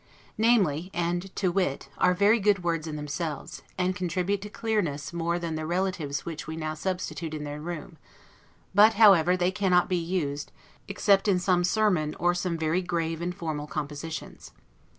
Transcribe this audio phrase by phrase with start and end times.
[0.39, 5.37] NAMELY, and TO WIT, are very good words in themselves, and contribute to clearness more
[5.37, 7.99] than the relatives which we now substitute in their room;
[8.73, 10.51] but, however, they cannot be used,
[10.87, 14.51] except in a sermon or some very grave and formal compositions.